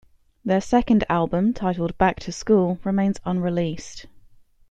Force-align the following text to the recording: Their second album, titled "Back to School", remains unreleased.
Their 0.43 0.61
second 0.61 1.05
album, 1.09 1.53
titled 1.53 1.95
"Back 1.99 2.19
to 2.21 2.31
School", 2.31 2.79
remains 2.83 3.19
unreleased. 3.23 4.07